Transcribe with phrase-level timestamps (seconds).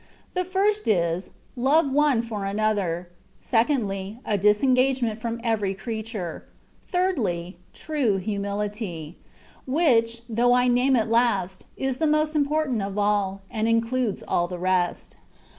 [0.33, 3.07] The first is, love one for another;
[3.39, 6.43] secondly, a disengagement from every creature;
[6.91, 9.19] thirdly, true humility;
[9.67, 14.23] which, though I name it last, is the most im portant of all, and includes
[14.27, 15.17] all the rest.